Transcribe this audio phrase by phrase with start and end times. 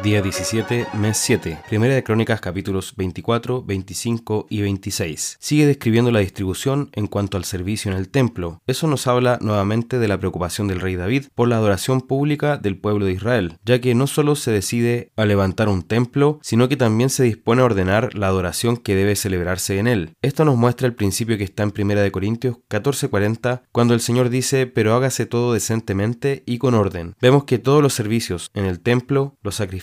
[0.00, 1.58] Día 17, mes 7.
[1.68, 5.36] Primera de Crónicas capítulos 24, 25 y 26.
[5.38, 8.60] Sigue describiendo la distribución en cuanto al servicio en el templo.
[8.66, 12.78] Eso nos habla nuevamente de la preocupación del rey David por la adoración pública del
[12.78, 16.76] pueblo de Israel, ya que no solo se decide a levantar un templo, sino que
[16.76, 20.16] también se dispone a ordenar la adoración que debe celebrarse en él.
[20.20, 24.30] Esto nos muestra el principio que está en Primera de Corintios 14:40, cuando el Señor
[24.30, 27.14] dice, pero hágase todo decentemente y con orden.
[27.20, 29.81] Vemos que todos los servicios en el templo, los sacrificios,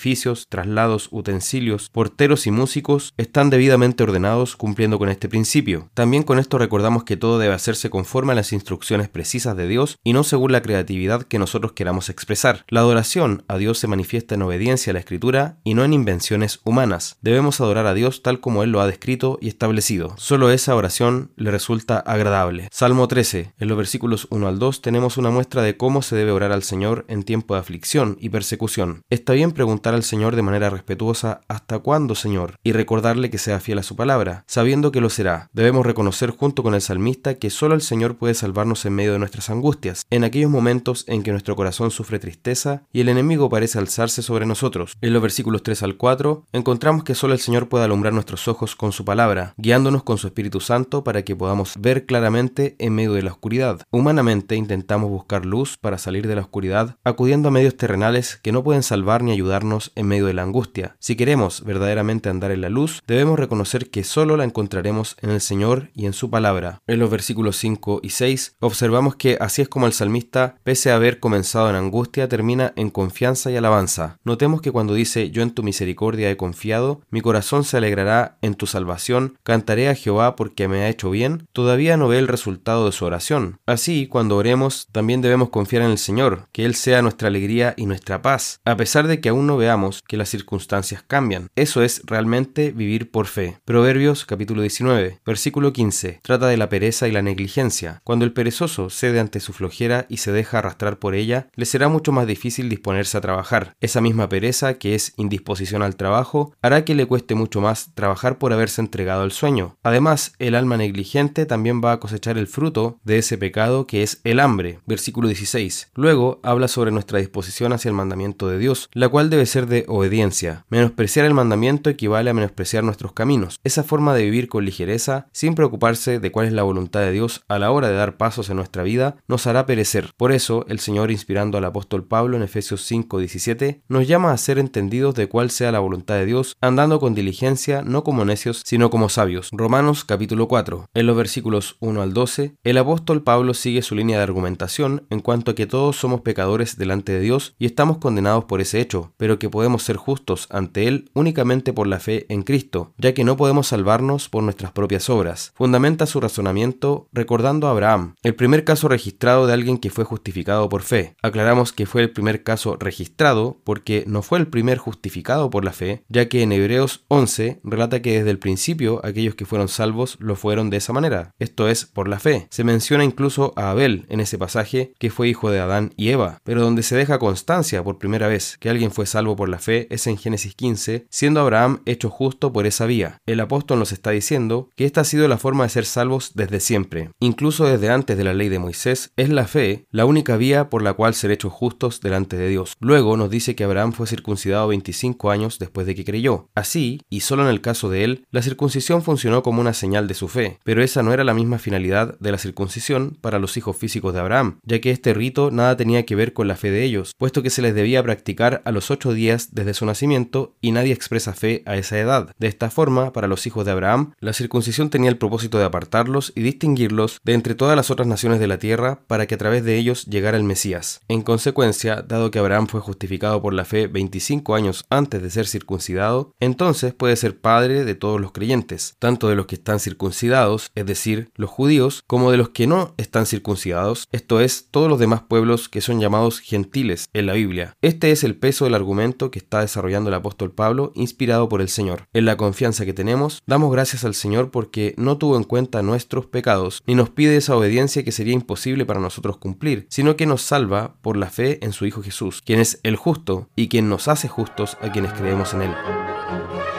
[0.49, 5.89] traslados, utensilios, porteros y músicos están debidamente ordenados cumpliendo con este principio.
[5.93, 9.97] También con esto recordamos que todo debe hacerse conforme a las instrucciones precisas de Dios
[10.03, 12.65] y no según la creatividad que nosotros queramos expresar.
[12.69, 16.59] La adoración a Dios se manifiesta en obediencia a la Escritura y no en invenciones
[16.63, 17.17] humanas.
[17.21, 20.15] Debemos adorar a Dios tal como Él lo ha descrito y establecido.
[20.17, 22.69] Solo esa oración le resulta agradable.
[22.71, 23.53] Salmo 13.
[23.59, 26.63] En los versículos 1 al 2 tenemos una muestra de cómo se debe orar al
[26.63, 29.01] Señor en tiempo de aflicción y persecución.
[29.09, 32.55] Está bien preguntar al Señor de manera respetuosa, ¿hasta cuándo, Señor?
[32.63, 35.49] Y recordarle que sea fiel a su palabra, sabiendo que lo será.
[35.53, 39.19] Debemos reconocer junto con el salmista que solo el Señor puede salvarnos en medio de
[39.19, 43.79] nuestras angustias, en aquellos momentos en que nuestro corazón sufre tristeza y el enemigo parece
[43.79, 44.97] alzarse sobre nosotros.
[45.01, 48.75] En los versículos 3 al 4 encontramos que solo el Señor puede alumbrar nuestros ojos
[48.75, 53.13] con su palabra, guiándonos con su Espíritu Santo para que podamos ver claramente en medio
[53.13, 53.81] de la oscuridad.
[53.91, 58.63] Humanamente intentamos buscar luz para salir de la oscuridad, acudiendo a medios terrenales que no
[58.63, 60.95] pueden salvar ni ayudarnos en medio de la angustia.
[60.99, 65.41] Si queremos verdaderamente andar en la luz, debemos reconocer que solo la encontraremos en el
[65.41, 66.81] Señor y en su palabra.
[66.87, 70.95] En los versículos 5 y 6 observamos que así es como el salmista, pese a
[70.95, 74.19] haber comenzado en angustia, termina en confianza y alabanza.
[74.23, 78.55] Notemos que cuando dice yo en tu misericordia he confiado, mi corazón se alegrará en
[78.55, 82.85] tu salvación, cantaré a Jehová porque me ha hecho bien, todavía no ve el resultado
[82.85, 83.59] de su oración.
[83.65, 87.85] Así, cuando oremos, también debemos confiar en el Señor, que Él sea nuestra alegría y
[87.85, 89.68] nuestra paz, a pesar de que aún no veamos
[90.07, 91.49] que las circunstancias cambian.
[91.55, 93.59] Eso es realmente vivir por fe.
[93.65, 98.01] Proverbios capítulo 19, versículo 15, trata de la pereza y la negligencia.
[98.03, 101.87] Cuando el perezoso cede ante su flojera y se deja arrastrar por ella, le será
[101.87, 103.75] mucho más difícil disponerse a trabajar.
[103.79, 108.37] Esa misma pereza, que es indisposición al trabajo, hará que le cueste mucho más trabajar
[108.37, 109.77] por haberse entregado al sueño.
[109.83, 114.21] Además, el alma negligente también va a cosechar el fruto de ese pecado que es
[114.23, 114.79] el hambre.
[114.85, 115.91] Versículo 16.
[115.93, 119.85] Luego habla sobre nuestra disposición hacia el mandamiento de Dios, la cual debe ser de
[119.87, 120.65] obediencia.
[120.69, 123.59] Menospreciar el mandamiento equivale a menospreciar nuestros caminos.
[123.63, 127.43] Esa forma de vivir con ligereza, sin preocuparse de cuál es la voluntad de Dios
[127.47, 130.11] a la hora de dar pasos en nuestra vida, nos hará perecer.
[130.17, 134.59] Por eso, el Señor, inspirando al apóstol Pablo en Efesios 5:17, nos llama a ser
[134.59, 138.89] entendidos de cuál sea la voluntad de Dios, andando con diligencia, no como necios, sino
[138.89, 139.49] como sabios.
[139.51, 140.89] Romanos capítulo 4.
[140.93, 145.19] En los versículos 1 al 12, el apóstol Pablo sigue su línea de argumentación en
[145.19, 149.13] cuanto a que todos somos pecadores delante de Dios y estamos condenados por ese hecho,
[149.17, 153.23] pero que podemos ser justos ante Él únicamente por la fe en Cristo, ya que
[153.23, 155.51] no podemos salvarnos por nuestras propias obras.
[155.55, 160.69] Fundamenta su razonamiento recordando a Abraham, el primer caso registrado de alguien que fue justificado
[160.69, 161.15] por fe.
[161.21, 165.71] Aclaramos que fue el primer caso registrado porque no fue el primer justificado por la
[165.71, 170.17] fe, ya que en Hebreos 11 relata que desde el principio aquellos que fueron salvos
[170.19, 172.47] lo fueron de esa manera, esto es, por la fe.
[172.49, 176.39] Se menciona incluso a Abel en ese pasaje que fue hijo de Adán y Eva,
[176.43, 179.87] pero donde se deja constancia por primera vez que alguien fue salvo por la fe
[179.89, 183.21] es en Génesis 15, siendo Abraham hecho justo por esa vía.
[183.25, 186.59] El apóstol nos está diciendo que esta ha sido la forma de ser salvos desde
[186.59, 187.11] siempre.
[187.21, 190.81] Incluso desde antes de la ley de Moisés, es la fe la única vía por
[190.81, 192.73] la cual ser hechos justos delante de Dios.
[192.81, 196.49] Luego nos dice que Abraham fue circuncidado 25 años después de que creyó.
[196.53, 200.15] Así, y solo en el caso de él, la circuncisión funcionó como una señal de
[200.15, 203.77] su fe, pero esa no era la misma finalidad de la circuncisión para los hijos
[203.77, 206.83] físicos de Abraham, ya que este rito nada tenía que ver con la fe de
[206.83, 210.71] ellos, puesto que se les debía practicar a los ocho días desde su nacimiento y
[210.71, 212.35] nadie expresa fe a esa edad.
[212.39, 216.33] De esta forma, para los hijos de Abraham, la circuncisión tenía el propósito de apartarlos
[216.35, 219.63] y distinguirlos de entre todas las otras naciones de la tierra para que a través
[219.63, 221.01] de ellos llegara el Mesías.
[221.07, 225.47] En consecuencia, dado que Abraham fue justificado por la fe 25 años antes de ser
[225.47, 230.71] circuncidado, entonces puede ser padre de todos los creyentes, tanto de los que están circuncidados,
[230.75, 234.99] es decir, los judíos, como de los que no están circuncidados, esto es, todos los
[234.99, 237.75] demás pueblos que son llamados gentiles en la Biblia.
[237.81, 241.69] Este es el peso del argumento que está desarrollando el apóstol Pablo, inspirado por el
[241.69, 242.07] Señor.
[242.13, 246.25] En la confianza que tenemos, damos gracias al Señor porque no tuvo en cuenta nuestros
[246.25, 250.41] pecados, ni nos pide esa obediencia que sería imposible para nosotros cumplir, sino que nos
[250.41, 254.07] salva por la fe en su Hijo Jesús, quien es el justo y quien nos
[254.07, 256.78] hace justos a quienes creemos en Él.